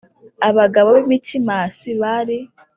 [0.49, 2.37] abagabo b i Mikimasi bari